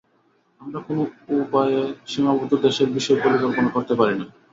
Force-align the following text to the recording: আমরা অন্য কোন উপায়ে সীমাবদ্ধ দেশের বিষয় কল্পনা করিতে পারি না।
আমরা 0.61 0.79
অন্য 0.81 0.99
কোন 1.19 1.37
উপায়ে 1.39 1.79
সীমাবদ্ধ 2.07 2.51
দেশের 2.65 2.89
বিষয় 2.97 3.17
কল্পনা 3.23 3.69
করিতে 3.73 3.93
পারি 3.99 4.15
না। 4.19 4.25